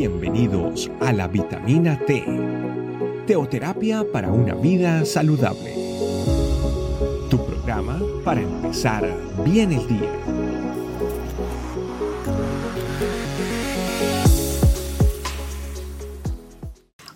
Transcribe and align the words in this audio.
Bienvenidos 0.00 0.90
a 1.00 1.12
la 1.12 1.28
vitamina 1.28 1.98
T, 2.06 2.24
teoterapia 3.26 4.02
para 4.10 4.32
una 4.32 4.54
vida 4.54 5.04
saludable. 5.04 5.74
Tu 7.28 7.36
programa 7.36 8.00
para 8.24 8.40
empezar 8.40 9.14
bien 9.44 9.72
el 9.72 9.86
día. 9.86 10.10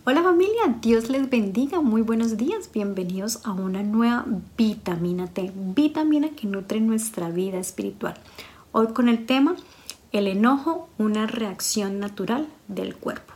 Hola 0.05 0.23
familia, 0.23 0.77
Dios 0.83 1.09
les 1.09 1.31
bendiga, 1.31 1.81
muy 1.81 2.03
buenos 2.03 2.37
días, 2.37 2.69
bienvenidos 2.71 3.41
a 3.47 3.53
una 3.53 3.83
nueva 3.83 4.27
vitamina 4.59 5.27
T, 5.27 5.51
vitamina 5.75 6.29
que 6.37 6.47
nutre 6.47 6.83
nuestra 6.83 7.31
vida 7.31 7.57
espiritual. 7.57 8.17
Hoy 8.73 8.89
con 8.89 9.09
el 9.09 9.25
tema 9.25 9.57
el 10.15 10.29
enojo, 10.29 10.89
una 10.97 11.27
reacción 11.27 11.99
natural 11.99 12.47
del 12.69 12.95
cuerpo. 12.95 13.35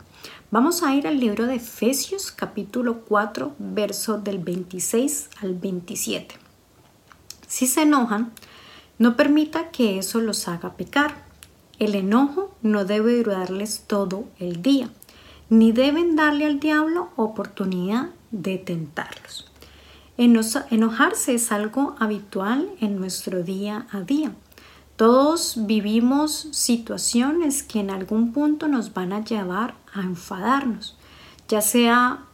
Vamos 0.49 0.81
a 0.81 0.95
ir 0.95 1.07
al 1.07 1.19
libro 1.19 1.45
de 1.45 1.55
Efesios 1.55 2.31
capítulo 2.31 3.01
4, 3.01 3.53
verso 3.59 4.17
del 4.17 4.39
26 4.39 5.29
al 5.41 5.55
27. 5.55 6.35
Si 7.47 7.67
se 7.67 7.81
enojan, 7.81 8.31
no 8.97 9.17
permita 9.17 9.71
que 9.71 9.99
eso 9.99 10.21
los 10.21 10.47
haga 10.47 10.77
pecar. 10.77 11.25
El 11.79 11.95
enojo 11.95 12.55
no 12.61 12.85
debe 12.85 13.21
durarles 13.21 13.83
todo 13.85 14.23
el 14.39 14.61
día, 14.61 14.89
ni 15.49 15.73
deben 15.73 16.15
darle 16.15 16.45
al 16.45 16.61
diablo 16.61 17.09
oportunidad 17.17 18.11
de 18.31 18.57
tentarlos. 18.57 19.51
Enojarse 20.15 21.35
es 21.35 21.51
algo 21.51 21.95
habitual 21.99 22.69
en 22.79 22.97
nuestro 22.97 23.43
día 23.43 23.85
a 23.91 23.99
día. 23.99 24.31
Todos 24.99 25.65
vivimos 25.65 26.49
situaciones 26.51 27.63
que 27.63 27.79
en 27.79 27.89
algún 27.89 28.33
punto 28.33 28.67
nos 28.67 28.93
van 28.93 29.13
a 29.13 29.23
llevar 29.23 29.75
a 29.93 30.01
enfadarnos, 30.01 30.97
ya 31.47 31.61
sea 31.61 32.25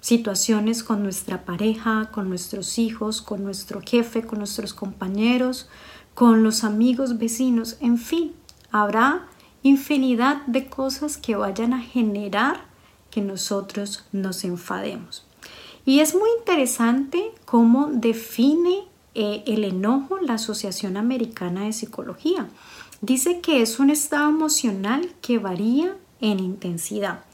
situaciones 0.00 0.82
con 0.82 1.02
nuestra 1.02 1.44
pareja, 1.44 2.08
con 2.10 2.30
nuestros 2.30 2.78
hijos, 2.78 3.20
con 3.20 3.44
nuestro 3.44 3.82
jefe, 3.82 4.22
con 4.22 4.38
nuestros 4.38 4.72
compañeros, 4.72 5.68
con 6.14 6.42
los 6.42 6.64
amigos, 6.64 7.18
vecinos, 7.18 7.76
en 7.80 7.98
fin, 7.98 8.32
habrá 8.72 9.26
infinidad 9.62 10.38
de 10.46 10.70
cosas 10.70 11.18
que 11.18 11.36
vayan 11.36 11.74
a 11.74 11.82
generar 11.82 12.64
que 13.10 13.20
nosotros 13.20 14.06
nos 14.12 14.42
enfademos. 14.44 15.26
Y 15.84 16.00
es 16.00 16.14
muy 16.14 16.30
interesante 16.38 17.30
cómo 17.44 17.90
define 17.92 18.84
eh, 19.16 19.42
el 19.46 19.64
enojo, 19.64 20.18
la 20.18 20.34
Asociación 20.34 20.96
Americana 20.96 21.64
de 21.64 21.72
Psicología. 21.72 22.48
Dice 23.00 23.40
que 23.40 23.62
es 23.62 23.80
un 23.80 23.90
estado 23.90 24.28
emocional 24.28 25.10
que 25.22 25.38
varía 25.38 25.96
en 26.20 26.38
intensidad. 26.38 27.24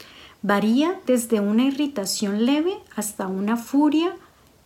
Varía 0.41 0.99
desde 1.05 1.41
una 1.41 1.65
irritación 1.65 2.45
leve 2.45 2.77
hasta 2.95 3.27
una 3.27 3.57
furia 3.57 4.15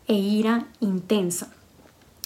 e 0.07 0.13
ira 0.13 0.67
intensa. 0.79 1.51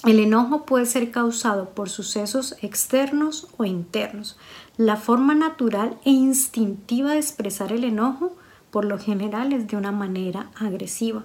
El 0.03 0.19
enojo 0.19 0.65
puede 0.65 0.85
ser 0.85 1.11
causado 1.11 1.69
por 1.69 1.89
sucesos 1.89 2.55
externos 2.61 3.47
o 3.57 3.65
internos. 3.65 4.37
La 4.75 4.97
forma 4.97 5.35
natural 5.35 5.97
e 6.03 6.09
instintiva 6.09 7.11
de 7.11 7.19
expresar 7.19 7.71
el 7.71 7.83
enojo 7.83 8.35
por 8.71 8.83
lo 8.83 8.97
general 8.97 9.53
es 9.53 9.67
de 9.67 9.77
una 9.77 9.91
manera 9.91 10.49
agresiva. 10.55 11.23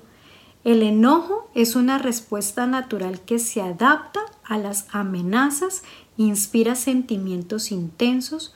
El 0.66 0.82
enojo 0.82 1.48
es 1.54 1.76
una 1.76 1.96
respuesta 1.96 2.66
natural 2.66 3.20
que 3.20 3.38
se 3.38 3.62
adapta 3.62 4.18
a 4.42 4.58
las 4.58 4.88
amenazas 4.90 5.84
inspira 6.16 6.74
sentimientos 6.74 7.70
intensos 7.70 8.52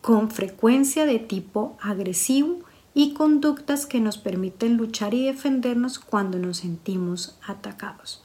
con 0.00 0.32
frecuencia 0.32 1.06
de 1.06 1.20
tipo 1.20 1.78
agresivo 1.80 2.58
y 2.94 3.14
conductas 3.14 3.86
que 3.86 4.00
nos 4.00 4.18
permiten 4.18 4.76
luchar 4.76 5.14
y 5.14 5.24
defendernos 5.24 6.00
cuando 6.00 6.36
nos 6.36 6.56
sentimos 6.56 7.38
atacados. 7.46 8.24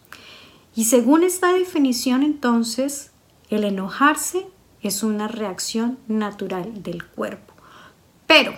Y 0.75 0.85
según 0.85 1.21
esta 1.21 1.53
definición, 1.53 2.23
entonces, 2.23 3.11
el 3.51 3.65
enojarse 3.65 4.47
es 4.81 5.03
una 5.03 5.27
reacción 5.27 5.99
natural 6.07 6.81
del 6.81 7.05
cuerpo. 7.05 7.53
Pero, 8.25 8.53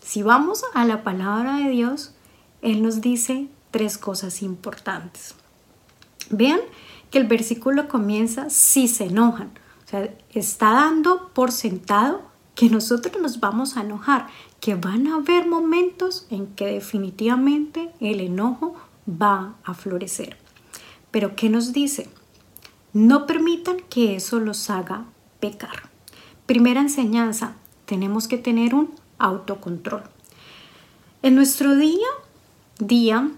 si 0.00 0.22
vamos 0.22 0.62
a 0.74 0.84
la 0.84 1.02
palabra 1.02 1.56
de 1.56 1.70
Dios, 1.70 2.14
él 2.62 2.82
nos 2.82 3.00
dice 3.00 3.48
tres 3.70 3.98
cosas 3.98 4.42
importantes. 4.42 5.34
Vean 6.30 6.60
que 7.10 7.18
el 7.18 7.26
versículo 7.26 7.88
comienza 7.88 8.48
si 8.48 8.88
se 8.88 9.04
enojan. 9.04 9.52
O 9.84 9.88
sea, 9.88 10.14
está 10.32 10.72
dando 10.72 11.30
por 11.34 11.52
sentado 11.52 12.22
que 12.54 12.70
nosotros 12.70 13.20
nos 13.20 13.40
vamos 13.40 13.76
a 13.76 13.82
enojar, 13.82 14.28
que 14.60 14.74
van 14.74 15.06
a 15.08 15.16
haber 15.16 15.46
momentos 15.46 16.26
en 16.30 16.46
que 16.54 16.66
definitivamente 16.66 17.90
el 18.00 18.20
enojo 18.20 18.76
va 19.08 19.56
a 19.64 19.74
florecer. 19.74 20.36
Pero 21.10 21.34
¿qué 21.34 21.50
nos 21.50 21.72
dice? 21.72 22.08
No 22.92 23.26
permitan 23.26 23.78
que 23.90 24.16
eso 24.16 24.38
los 24.38 24.70
haga 24.70 25.04
pecar. 25.40 25.90
Primera 26.46 26.80
enseñanza, 26.80 27.54
tenemos 27.86 28.28
que 28.28 28.38
tener 28.38 28.74
un 28.74 28.94
autocontrol. 29.18 30.02
En 31.22 31.34
nuestro 31.34 31.76
día 31.76 32.06
día 32.78 33.30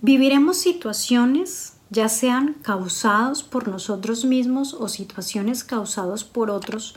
viviremos 0.00 0.58
situaciones 0.58 1.74
ya 1.90 2.08
sean 2.08 2.54
causados 2.62 3.42
por 3.42 3.68
nosotros 3.68 4.24
mismos 4.24 4.74
o 4.74 4.88
situaciones 4.88 5.64
causadas 5.64 6.24
por 6.24 6.50
otros 6.50 6.94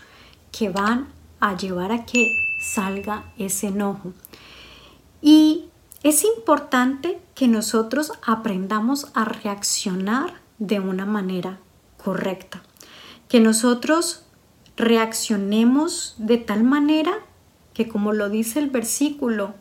que 0.52 0.70
van 0.70 1.08
a 1.40 1.56
llevar 1.56 1.92
a 1.92 2.06
que 2.06 2.28
salga 2.60 3.32
ese 3.38 3.68
enojo. 3.68 4.14
Y 5.22 5.66
es 6.04 6.24
importante 6.24 7.22
que 7.36 7.48
nosotros 7.48 8.14
aprendamos 8.26 9.08
a 9.14 9.26
reaccionar 9.26 10.42
de 10.58 10.80
una 10.80 11.06
manera 11.06 11.60
correcta, 12.04 12.64
que 13.28 13.40
nosotros 13.40 14.24
reaccionemos 14.76 16.16
de 16.18 16.38
tal 16.38 16.64
manera 16.64 17.20
que 17.74 17.88
como 17.88 18.12
lo 18.14 18.30
dice 18.30 18.60
el 18.60 18.70
versículo, 18.70 19.54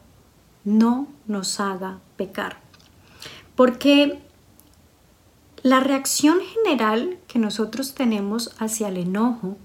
no 0.69 1.09
nos 1.27 1.61
haga 1.61 2.01
pecar. 2.17 2.59
Porque 3.57 4.21
la 5.63 5.81
reacción 5.81 6.39
general 6.41 7.19
que 7.27 7.39
nosotros 7.39 7.95
tenemos 7.95 8.55
hacia 8.59 8.89
el 8.89 8.99
enojo 8.99 9.57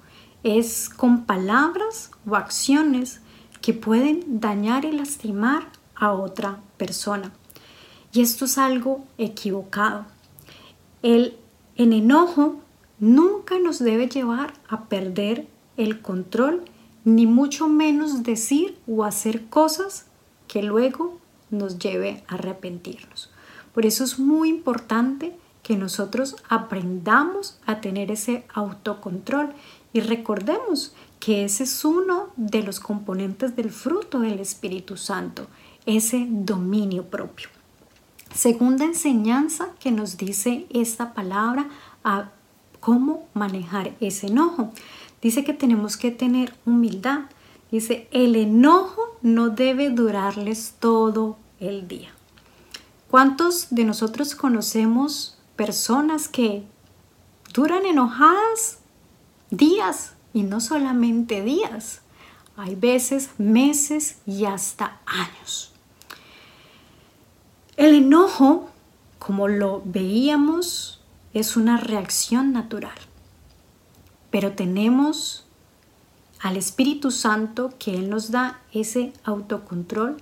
es 0.44 0.90
con 0.90 1.26
palabras 1.26 2.12
o 2.26 2.36
acciones 2.36 3.22
que 3.62 3.74
pueden 3.74 4.40
dañar 4.40 4.86
y 4.86 4.92
lastimar 4.92 5.68
a 5.96 6.12
otra 6.14 6.60
persona. 6.78 7.32
Y 8.14 8.22
esto 8.22 8.46
es 8.46 8.58
algo 8.58 9.06
equivocado. 9.18 10.06
El 11.02 11.38
en 11.76 11.92
enojo 11.92 12.62
nunca 13.00 13.60
nos 13.60 13.80
debe 13.80 14.08
llevar 14.08 14.54
a 14.70 14.86
perder 14.86 15.48
el 15.76 16.02
control, 16.02 16.64
ni 17.04 17.26
mucho 17.26 17.68
menos 17.68 18.24
decir 18.24 18.78
o 18.88 19.04
hacer 19.04 19.48
cosas 19.48 20.06
que 20.54 20.62
luego 20.62 21.18
nos 21.50 21.80
lleve 21.80 22.24
a 22.28 22.36
arrepentirnos. 22.36 23.32
Por 23.74 23.88
eso 23.88 24.04
es 24.04 24.20
muy 24.20 24.50
importante 24.50 25.36
que 25.64 25.76
nosotros 25.78 26.36
aprendamos 26.48 27.58
a 27.66 27.82
tener 27.82 28.12
ese 28.12 28.46
autocontrol 28.54 29.50
y 29.94 30.02
recordemos 30.02 30.94
que 31.20 31.44
ese 31.44 31.64
es 31.64 31.84
uno 31.84 32.28
de 32.36 32.62
los 32.62 32.80
componentes 32.80 33.56
del 33.56 33.72
fruto 33.72 34.20
del 34.20 34.40
Espíritu 34.40 34.96
Santo, 34.96 35.48
ese 35.88 36.28
dominio 36.30 37.06
propio. 37.06 37.50
Segunda 38.32 38.86
enseñanza 38.86 39.70
que 39.80 39.90
nos 39.90 40.18
dice 40.18 40.68
esta 40.70 41.16
palabra 41.16 41.68
a 42.04 42.30
cómo 42.80 43.28
manejar 43.34 43.96
ese 44.02 44.28
enojo. 44.28 44.72
Dice 45.20 45.44
que 45.44 45.54
tenemos 45.54 45.98
que 45.98 46.12
tener 46.12 46.54
humildad. 46.64 47.22
Dice, 47.72 48.08
el 48.12 48.36
enojo 48.36 49.03
no 49.24 49.50
debe 49.50 49.90
durarles 49.90 50.76
todo 50.80 51.38
el 51.60 51.88
día. 51.88 52.10
¿Cuántos 53.10 53.68
de 53.72 53.86
nosotros 53.86 54.36
conocemos 54.36 55.38
personas 55.56 56.28
que 56.28 56.64
duran 57.54 57.86
enojadas 57.86 58.80
días 59.50 60.14
y 60.34 60.44
no 60.44 60.60
solamente 60.60 61.42
días? 61.42 62.02
Hay 62.58 62.76
veces 62.76 63.32
meses 63.38 64.18
y 64.26 64.46
hasta 64.46 65.00
años. 65.06 65.72
El 67.78 67.96
enojo, 67.96 68.70
como 69.20 69.48
lo 69.48 69.82
veíamos, 69.86 71.02
es 71.34 71.56
una 71.56 71.78
reacción 71.78 72.52
natural. 72.52 72.98
Pero 74.30 74.52
tenemos 74.52 75.43
al 76.44 76.58
Espíritu 76.58 77.10
Santo 77.10 77.74
que 77.80 77.96
Él 77.96 78.10
nos 78.10 78.30
da 78.30 78.60
ese 78.74 79.14
autocontrol 79.24 80.18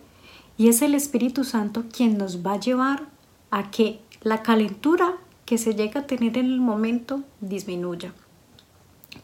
y 0.55 0.69
es 0.69 0.83
el 0.83 0.93
Espíritu 0.93 1.43
Santo 1.43 1.85
quien 1.91 2.17
nos 2.17 2.45
va 2.45 2.53
a 2.53 2.59
llevar 2.59 3.07
a 3.49 3.71
que 3.71 3.99
la 4.21 4.43
calentura 4.43 5.17
que 5.45 5.57
se 5.57 5.73
llega 5.73 6.01
a 6.01 6.07
tener 6.07 6.37
en 6.37 6.45
el 6.45 6.61
momento 6.61 7.23
disminuya. 7.41 8.13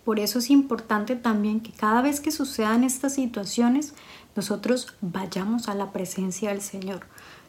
Por 0.03 0.19
eso 0.19 0.39
es 0.39 0.49
importante 0.49 1.15
también 1.15 1.59
que 1.59 1.71
cada 1.71 2.01
vez 2.01 2.19
que 2.19 2.31
sucedan 2.31 2.83
estas 2.83 3.13
situaciones, 3.13 3.93
nosotros 4.35 4.95
vayamos 5.00 5.69
a 5.69 5.75
la 5.75 5.91
presencia 5.91 6.50
del 6.50 6.61
Señor. 6.61 7.01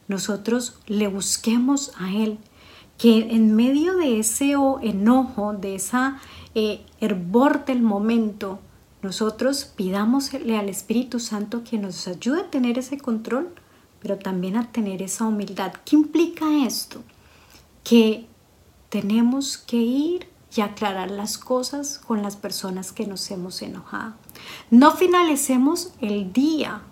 Nosotros 0.08 0.78
le 0.86 1.08
busquemos 1.08 1.92
a 1.98 2.12
Él. 2.12 2.38
Que 2.98 3.34
en 3.34 3.54
medio 3.54 3.96
de 3.96 4.18
ese 4.18 4.54
enojo, 4.82 5.52
de 5.52 5.76
esa 5.76 6.18
eh, 6.54 6.84
hervor 7.00 7.64
del 7.64 7.80
momento, 7.80 8.58
nosotros 9.02 9.64
pidámosle 9.64 10.56
al 10.58 10.68
Espíritu 10.68 11.20
Santo 11.20 11.62
que 11.62 11.78
nos 11.78 12.08
ayude 12.08 12.40
a 12.40 12.50
tener 12.50 12.78
ese 12.78 12.98
control, 12.98 13.54
pero 14.00 14.18
también 14.18 14.56
a 14.56 14.72
tener 14.72 15.02
esa 15.02 15.24
humildad. 15.24 15.72
¿Qué 15.84 15.96
implica 15.96 16.66
esto? 16.66 17.02
Que 17.84 18.26
tenemos 18.88 19.56
que 19.58 19.76
ir 19.76 20.28
y 20.56 20.60
aclarar 20.62 21.10
las 21.10 21.38
cosas 21.38 21.98
con 21.98 22.22
las 22.22 22.36
personas 22.36 22.92
que 22.92 23.06
nos 23.06 23.30
hemos 23.30 23.60
enojado. 23.62 24.14
No 24.70 24.92
finalicemos 24.92 25.92
el 26.00 26.32
día 26.32 26.82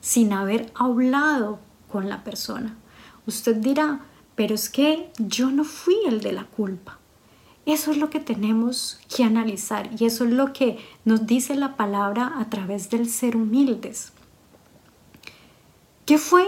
sin 0.00 0.32
haber 0.32 0.70
hablado 0.74 1.58
con 1.90 2.08
la 2.08 2.22
persona. 2.24 2.76
Usted 3.26 3.56
dirá, 3.56 4.00
pero 4.34 4.54
es 4.54 4.68
que 4.68 5.10
yo 5.18 5.50
no 5.50 5.64
fui 5.64 5.96
el 6.06 6.20
de 6.20 6.32
la 6.32 6.44
culpa. 6.44 6.98
Eso 7.66 7.92
es 7.92 7.96
lo 7.96 8.10
que 8.10 8.20
tenemos 8.20 9.00
que 9.14 9.24
analizar 9.24 9.88
y 9.98 10.04
eso 10.04 10.24
es 10.24 10.30
lo 10.30 10.52
que 10.52 10.78
nos 11.04 11.26
dice 11.26 11.54
la 11.54 11.76
palabra 11.76 12.34
a 12.38 12.50
través 12.50 12.90
del 12.90 13.08
ser 13.08 13.36
humildes. 13.36 14.12
¿Qué 16.04 16.18
fue 16.18 16.44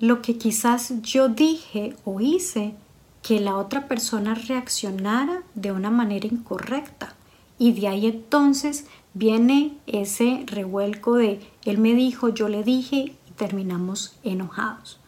lo 0.00 0.20
que 0.20 0.36
quizás 0.36 0.92
yo 1.02 1.28
dije 1.28 1.94
o 2.04 2.20
hice 2.20 2.74
que 3.22 3.38
la 3.38 3.56
otra 3.56 3.86
persona 3.86 4.34
reaccionara 4.34 5.44
de 5.54 5.70
una 5.70 5.90
manera 5.90 6.26
incorrecta? 6.26 7.14
Y 7.58 7.72
de 7.72 7.86
ahí 7.86 8.06
entonces 8.06 8.86
viene 9.14 9.76
ese 9.86 10.42
revuelco 10.46 11.14
de 11.14 11.40
él 11.64 11.78
me 11.78 11.94
dijo, 11.94 12.28
yo 12.30 12.48
le 12.48 12.64
dije 12.64 13.14
y 13.28 13.30
terminamos 13.36 14.16
enojados. 14.24 14.98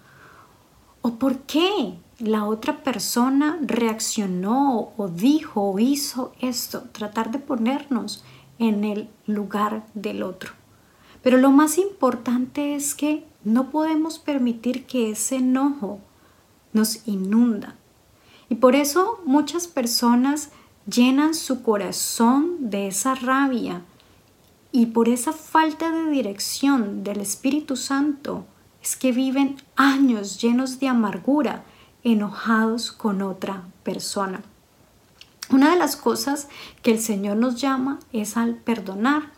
¿O 1.02 1.14
por 1.14 1.38
qué 1.41 1.94
la 2.20 2.44
otra 2.44 2.82
persona 2.82 3.58
reaccionó 3.61 4.93
o 4.96 5.08
dijo 5.08 5.62
o 5.62 5.78
hizo 5.78 6.32
esto? 6.40 6.84
Tratar 6.93 7.31
de 7.31 7.38
ponernos 7.38 8.22
en 8.58 8.84
el 8.84 9.08
lugar 9.26 9.87
del 9.94 10.22
otro. 10.22 10.52
Pero 11.22 11.38
lo 11.38 11.50
más 11.50 11.78
importante 11.78 12.75
es 12.75 12.94
que 12.94 13.25
no 13.43 13.70
podemos 13.70 14.19
permitir 14.19 14.84
que 14.87 15.11
ese 15.11 15.37
enojo 15.37 16.00
nos 16.72 17.06
inunda. 17.08 17.76
Y 18.49 18.56
por 18.56 18.75
eso 18.75 19.20
muchas 19.25 19.66
personas 19.66 20.50
llenan 20.87 21.34
su 21.34 21.62
corazón 21.62 22.70
de 22.70 22.88
esa 22.88 23.14
rabia 23.14 23.82
y 24.73 24.87
por 24.87 25.08
esa 25.08 25.32
falta 25.32 25.90
de 25.90 26.11
dirección 26.11 27.02
del 27.02 27.20
Espíritu 27.20 27.76
Santo 27.76 28.44
es 28.82 28.96
que 28.96 29.12
viven 29.12 29.56
años 29.76 30.40
llenos 30.40 30.81
de 30.81 30.88
amargura, 30.88 31.64
enojados 32.05 32.93
con 32.93 33.23
otra 33.23 33.64
persona. 33.82 34.43
Una 35.50 35.70
de 35.70 35.79
las 35.79 35.97
cosas 35.97 36.49
que 36.82 36.93
el 36.93 37.00
Señor 37.00 37.37
nos 37.37 37.61
llama 37.61 37.99
es 38.12 38.37
al 38.37 38.55
perdonar. 38.55 39.32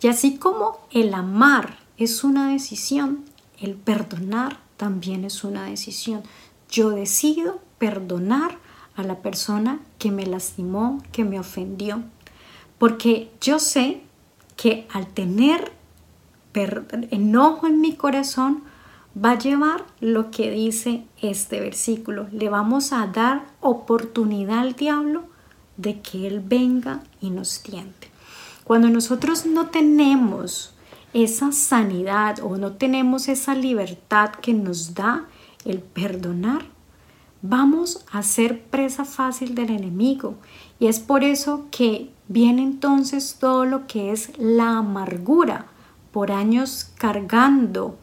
Y 0.00 0.08
así 0.08 0.36
como 0.36 0.86
el 0.90 1.14
amar 1.14 1.78
es 1.96 2.24
una 2.24 2.50
decisión, 2.50 3.24
el 3.58 3.74
perdonar 3.74 4.58
también 4.76 5.24
es 5.24 5.44
una 5.44 5.64
decisión. 5.64 6.22
Yo 6.68 6.90
decido 6.90 7.60
perdonar 7.78 8.58
a 8.96 9.02
la 9.02 9.22
persona 9.22 9.80
que 9.98 10.10
me 10.10 10.26
lastimó, 10.26 11.02
que 11.12 11.24
me 11.24 11.40
ofendió. 11.40 12.02
Porque 12.78 13.32
yo 13.40 13.58
sé 13.58 14.02
que 14.56 14.86
al 14.92 15.06
tener 15.06 15.72
enojo 17.10 17.66
en 17.66 17.80
mi 17.80 17.94
corazón, 17.94 18.64
va 19.22 19.32
a 19.32 19.38
llevar 19.38 19.84
lo 20.00 20.30
que 20.30 20.50
dice 20.50 21.04
este 21.20 21.60
versículo. 21.60 22.26
Le 22.32 22.48
vamos 22.48 22.92
a 22.92 23.06
dar 23.06 23.46
oportunidad 23.60 24.60
al 24.60 24.74
diablo 24.74 25.24
de 25.76 26.00
que 26.00 26.26
él 26.26 26.40
venga 26.40 27.02
y 27.20 27.30
nos 27.30 27.62
tiente. 27.62 28.08
Cuando 28.64 28.88
nosotros 28.88 29.46
no 29.46 29.66
tenemos 29.66 30.74
esa 31.12 31.52
sanidad 31.52 32.38
o 32.42 32.56
no 32.56 32.72
tenemos 32.72 33.28
esa 33.28 33.54
libertad 33.54 34.30
que 34.30 34.52
nos 34.52 34.94
da 34.94 35.26
el 35.64 35.78
perdonar, 35.78 36.64
vamos 37.42 38.04
a 38.10 38.22
ser 38.22 38.62
presa 38.64 39.04
fácil 39.04 39.54
del 39.54 39.70
enemigo. 39.70 40.34
Y 40.78 40.86
es 40.86 40.98
por 40.98 41.22
eso 41.22 41.66
que 41.70 42.10
viene 42.26 42.62
entonces 42.62 43.36
todo 43.38 43.64
lo 43.64 43.86
que 43.86 44.12
es 44.12 44.36
la 44.38 44.78
amargura 44.78 45.66
por 46.10 46.32
años 46.32 46.90
cargando 46.96 47.98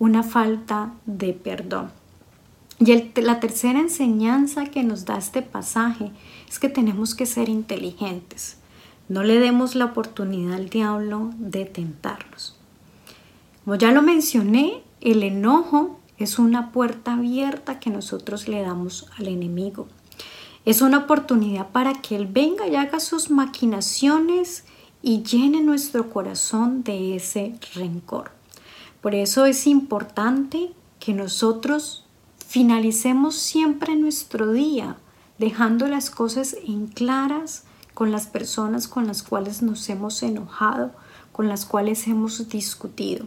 una 0.00 0.22
falta 0.22 0.94
de 1.04 1.34
perdón. 1.34 1.92
Y 2.78 3.20
la 3.20 3.38
tercera 3.38 3.78
enseñanza 3.78 4.64
que 4.64 4.82
nos 4.82 5.04
da 5.04 5.18
este 5.18 5.42
pasaje 5.42 6.10
es 6.48 6.58
que 6.58 6.70
tenemos 6.70 7.14
que 7.14 7.26
ser 7.26 7.50
inteligentes. 7.50 8.56
No 9.10 9.22
le 9.22 9.38
demos 9.38 9.74
la 9.74 9.84
oportunidad 9.84 10.54
al 10.54 10.70
diablo 10.70 11.30
de 11.36 11.66
tentarnos. 11.66 12.56
Como 13.64 13.76
ya 13.76 13.92
lo 13.92 14.00
mencioné, 14.00 14.82
el 15.02 15.22
enojo 15.22 16.00
es 16.16 16.38
una 16.38 16.72
puerta 16.72 17.12
abierta 17.12 17.78
que 17.78 17.90
nosotros 17.90 18.48
le 18.48 18.62
damos 18.62 19.06
al 19.18 19.28
enemigo. 19.28 19.86
Es 20.64 20.80
una 20.80 20.98
oportunidad 20.98 21.68
para 21.68 22.00
que 22.00 22.16
Él 22.16 22.26
venga 22.26 22.66
y 22.66 22.76
haga 22.76 23.00
sus 23.00 23.30
maquinaciones 23.30 24.64
y 25.02 25.22
llene 25.22 25.60
nuestro 25.60 26.08
corazón 26.08 26.84
de 26.84 27.16
ese 27.16 27.54
rencor. 27.74 28.39
Por 29.00 29.14
eso 29.14 29.46
es 29.46 29.66
importante 29.66 30.72
que 30.98 31.14
nosotros 31.14 32.04
finalicemos 32.46 33.36
siempre 33.36 33.96
nuestro 33.96 34.52
día 34.52 34.96
dejando 35.38 35.88
las 35.88 36.10
cosas 36.10 36.56
en 36.66 36.86
claras 36.86 37.64
con 37.94 38.12
las 38.12 38.26
personas 38.26 38.88
con 38.88 39.06
las 39.06 39.22
cuales 39.22 39.62
nos 39.62 39.88
hemos 39.88 40.22
enojado, 40.22 40.92
con 41.32 41.48
las 41.48 41.64
cuales 41.64 42.06
hemos 42.08 42.48
discutido. 42.48 43.26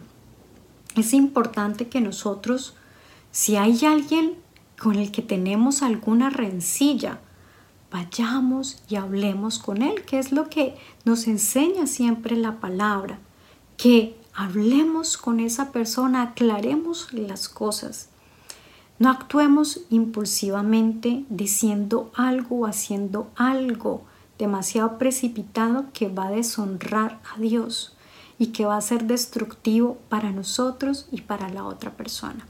Es 0.96 1.12
importante 1.12 1.88
que 1.88 2.00
nosotros, 2.00 2.74
si 3.32 3.56
hay 3.56 3.84
alguien 3.84 4.34
con 4.80 4.96
el 4.96 5.10
que 5.10 5.22
tenemos 5.22 5.82
alguna 5.82 6.30
rencilla, 6.30 7.18
vayamos 7.90 8.82
y 8.88 8.96
hablemos 8.96 9.58
con 9.58 9.82
él, 9.82 10.04
que 10.04 10.18
es 10.18 10.30
lo 10.30 10.48
que 10.48 10.76
nos 11.04 11.26
enseña 11.26 11.86
siempre 11.86 12.36
la 12.36 12.60
palabra, 12.60 13.18
que 13.76 14.16
hablemos 14.34 15.16
con 15.16 15.40
esa 15.40 15.70
persona, 15.72 16.22
aclaremos 16.22 17.12
las 17.12 17.48
cosas. 17.48 18.08
No 18.98 19.10
actuemos 19.10 19.80
impulsivamente 19.90 21.24
diciendo 21.28 22.10
algo 22.14 22.60
o 22.60 22.66
haciendo 22.66 23.30
algo 23.36 24.04
demasiado 24.38 24.98
precipitado 24.98 25.86
que 25.92 26.08
va 26.08 26.26
a 26.26 26.30
deshonrar 26.30 27.20
a 27.34 27.40
Dios 27.40 27.96
y 28.38 28.48
que 28.48 28.66
va 28.66 28.76
a 28.76 28.80
ser 28.80 29.04
destructivo 29.04 29.98
para 30.08 30.30
nosotros 30.30 31.08
y 31.12 31.22
para 31.22 31.48
la 31.48 31.64
otra 31.64 31.92
persona. 31.92 32.46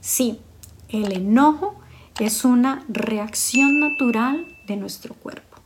Sí, 0.00 0.40
el 0.88 1.12
enojo 1.12 1.74
es 2.20 2.44
una 2.44 2.84
reacción 2.88 3.80
natural 3.80 4.46
de 4.66 4.76
nuestro 4.76 5.14
cuerpo, 5.14 5.58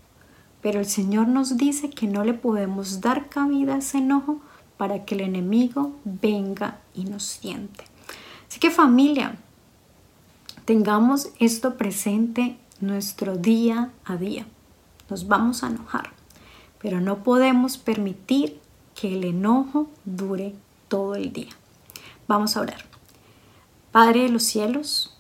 pero 0.63 0.81
el 0.81 0.87
Señor 0.87 1.29
nos 1.29 1.57
dice 1.57 1.91
que 1.91 2.07
no 2.07 2.25
le 2.25 2.35
podemos 2.35 3.01
dar 3.01 3.29
cabida 3.29 3.75
a 3.75 3.79
ese 3.79 3.99
enojo 3.99 4.41
para 4.77 5.05
que 5.05 5.15
el 5.15 5.23
enemigo 5.23 5.97
venga 6.05 6.79
y 6.95 7.05
nos 7.05 7.25
siente. 7.25 7.85
Así 8.49 8.61
que 8.61 8.71
familia, 8.71 9.37
tengamos 10.65 11.31
esto 11.39 11.77
presente 11.77 12.57
nuestro 12.81 13.37
día 13.37 13.91
a 14.05 14.17
día. 14.17 14.47
Nos 15.09 15.29
vamos 15.29 15.63
a 15.63 15.69
enojar, 15.69 16.11
pero 16.81 17.01
no 17.01 17.23
podemos 17.23 17.79
permitir 17.79 18.61
que 18.95 19.17
el 19.17 19.25
enojo 19.25 19.89
dure 20.05 20.55
todo 20.89 21.15
el 21.15 21.33
día. 21.33 21.53
Vamos 22.29 22.57
a 22.57 22.61
orar. 22.61 22.85
Padre 23.93 24.23
de 24.23 24.29
los 24.29 24.43
cielos, 24.43 25.17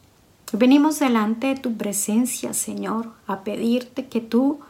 venimos 0.53 0.99
delante 0.99 1.49
de 1.49 1.57
tu 1.57 1.77
presencia, 1.77 2.53
Señor, 2.53 3.13
a 3.27 3.43
pedirte 3.45 4.07
que 4.07 4.21
tú, 4.21 4.61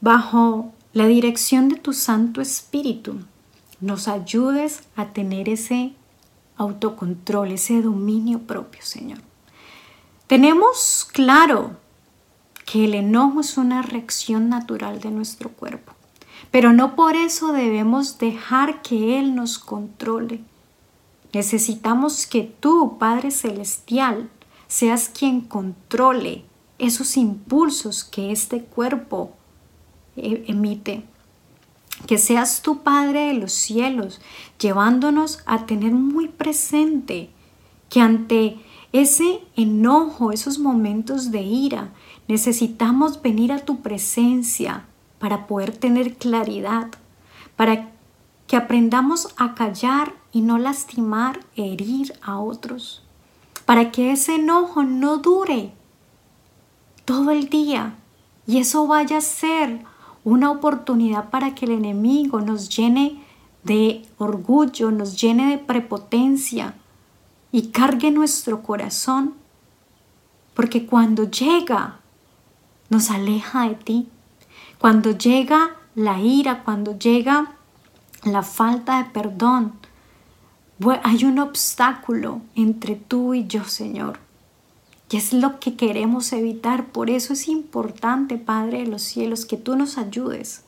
bajo 0.00 0.72
la 0.92 1.06
dirección 1.06 1.68
de 1.68 1.76
tu 1.76 1.92
Santo 1.92 2.40
Espíritu, 2.40 3.20
nos 3.82 4.08
ayudes 4.08 4.84
a 4.96 5.08
tener 5.08 5.48
ese 5.48 5.92
autocontrol, 6.56 7.50
ese 7.50 7.82
dominio 7.82 8.38
propio, 8.38 8.80
Señor. 8.82 9.18
Tenemos 10.28 11.06
claro 11.12 11.76
que 12.64 12.84
el 12.84 12.94
enojo 12.94 13.40
es 13.40 13.58
una 13.58 13.82
reacción 13.82 14.48
natural 14.48 15.00
de 15.00 15.10
nuestro 15.10 15.50
cuerpo, 15.50 15.92
pero 16.50 16.72
no 16.72 16.94
por 16.94 17.16
eso 17.16 17.52
debemos 17.52 18.18
dejar 18.18 18.82
que 18.82 19.18
Él 19.18 19.34
nos 19.34 19.58
controle. 19.58 20.40
Necesitamos 21.32 22.26
que 22.26 22.42
tú, 22.42 22.98
Padre 22.98 23.30
Celestial, 23.30 24.30
seas 24.68 25.08
quien 25.08 25.40
controle 25.40 26.44
esos 26.78 27.16
impulsos 27.16 28.04
que 28.04 28.30
este 28.30 28.62
cuerpo 28.62 29.32
eh, 30.16 30.44
emite 30.46 31.04
Que 32.06 32.18
seas 32.18 32.62
tu 32.62 32.82
Padre 32.82 33.28
de 33.28 33.34
los 33.34 33.52
cielos, 33.52 34.20
llevándonos 34.58 35.40
a 35.46 35.66
tener 35.66 35.92
muy 35.92 36.28
presente 36.28 37.30
que 37.88 38.00
ante 38.00 38.60
ese 38.92 39.40
enojo, 39.56 40.32
esos 40.32 40.58
momentos 40.58 41.30
de 41.30 41.42
ira, 41.42 41.92
necesitamos 42.28 43.20
venir 43.22 43.52
a 43.52 43.64
tu 43.64 43.80
presencia 43.80 44.86
para 45.18 45.46
poder 45.46 45.76
tener 45.76 46.16
claridad, 46.16 46.88
para 47.56 47.90
que 48.46 48.56
aprendamos 48.56 49.28
a 49.36 49.54
callar 49.54 50.14
y 50.32 50.42
no 50.42 50.58
lastimar, 50.58 51.40
herir 51.56 52.12
a 52.22 52.38
otros, 52.38 53.02
para 53.64 53.90
que 53.90 54.12
ese 54.12 54.34
enojo 54.34 54.82
no 54.82 55.18
dure 55.18 55.72
todo 57.04 57.30
el 57.30 57.48
día 57.48 57.94
y 58.46 58.58
eso 58.58 58.86
vaya 58.86 59.18
a 59.18 59.22
ser 59.22 59.84
una 60.24 60.50
oportunidad 60.50 61.30
para 61.30 61.54
que 61.54 61.66
el 61.66 61.72
enemigo 61.72 62.40
nos 62.40 62.68
llene 62.68 63.22
de 63.64 64.02
orgullo, 64.18 64.90
nos 64.90 65.20
llene 65.20 65.50
de 65.50 65.58
prepotencia 65.58 66.74
y 67.50 67.68
cargue 67.68 68.10
nuestro 68.10 68.62
corazón, 68.62 69.34
porque 70.54 70.86
cuando 70.86 71.30
llega, 71.30 72.00
nos 72.88 73.10
aleja 73.10 73.68
de 73.68 73.74
ti. 73.74 74.08
Cuando 74.78 75.12
llega 75.12 75.76
la 75.94 76.20
ira, 76.20 76.62
cuando 76.64 76.98
llega 76.98 77.54
la 78.24 78.42
falta 78.42 78.98
de 78.98 79.10
perdón, 79.10 79.74
hay 81.02 81.24
un 81.24 81.38
obstáculo 81.38 82.42
entre 82.54 82.96
tú 82.96 83.34
y 83.34 83.46
yo, 83.46 83.64
Señor. 83.64 84.18
Es 85.12 85.32
lo 85.32 85.60
que 85.60 85.76
queremos 85.76 86.32
evitar. 86.32 86.92
Por 86.92 87.10
eso 87.10 87.32
es 87.32 87.48
importante, 87.48 88.38
Padre 88.38 88.80
de 88.80 88.86
los 88.86 89.02
cielos, 89.02 89.44
que 89.44 89.56
tú 89.56 89.76
nos 89.76 89.98
ayudes. 89.98 90.64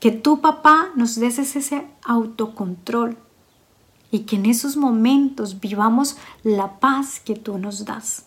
Que 0.00 0.12
tú, 0.12 0.40
papá, 0.40 0.90
nos 0.94 1.16
des 1.16 1.38
ese 1.38 1.86
autocontrol. 2.04 3.16
Y 4.10 4.20
que 4.20 4.36
en 4.36 4.46
esos 4.46 4.76
momentos 4.76 5.60
vivamos 5.60 6.16
la 6.42 6.78
paz 6.78 7.20
que 7.20 7.34
tú 7.34 7.58
nos 7.58 7.84
das. 7.84 8.24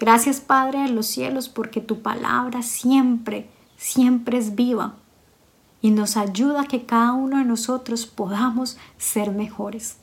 Gracias, 0.00 0.40
Padre 0.40 0.82
de 0.82 0.88
los 0.88 1.06
cielos, 1.06 1.48
porque 1.48 1.80
tu 1.80 2.02
palabra 2.02 2.62
siempre, 2.62 3.48
siempre 3.76 4.38
es 4.38 4.54
viva 4.54 4.94
y 5.80 5.90
nos 5.90 6.16
ayuda 6.16 6.62
a 6.62 6.66
que 6.66 6.84
cada 6.84 7.12
uno 7.12 7.38
de 7.38 7.44
nosotros 7.44 8.06
podamos 8.06 8.76
ser 8.96 9.30
mejores. 9.32 9.98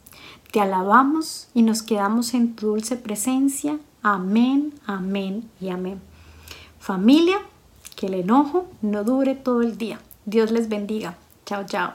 Te 0.51 0.61
alabamos 0.61 1.49
y 1.53 1.63
nos 1.63 1.83
quedamos 1.83 2.33
en 2.33 2.55
tu 2.55 2.67
dulce 2.67 2.95
presencia. 2.95 3.77
Amén, 4.07 4.71
amén 4.85 5.49
y 5.59 5.69
amén. 5.69 5.99
Familia, 6.79 7.37
que 7.95 8.05
el 8.05 8.13
enojo 8.13 8.67
no 8.83 9.03
dure 9.03 9.33
todo 9.33 9.63
el 9.63 9.79
día. 9.79 9.99
Dios 10.25 10.51
les 10.51 10.69
bendiga. 10.69 11.17
Chao, 11.43 11.65
chao. 11.65 11.93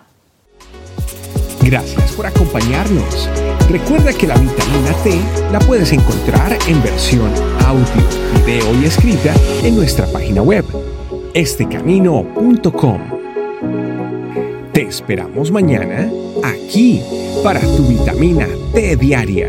Gracias 1.62 2.10
por 2.16 2.26
acompañarnos. 2.26 3.28
Recuerda 3.70 4.12
que 4.12 4.26
la 4.26 4.34
vitamina 4.34 4.92
T 5.04 5.20
la 5.52 5.60
puedes 5.60 5.92
encontrar 5.92 6.58
en 6.66 6.82
versión 6.82 7.30
audio, 7.64 7.84
video 8.44 8.82
y 8.82 8.86
escrita 8.86 9.32
en 9.62 9.76
nuestra 9.76 10.06
página 10.10 10.42
web, 10.42 10.64
estecamino.com 11.34 13.20
te 14.72 14.82
esperamos 14.82 15.50
mañana 15.50 16.10
aquí 16.42 17.02
para 17.42 17.60
tu 17.60 17.86
vitamina 17.88 18.46
T 18.72 18.96
diaria. 18.96 19.48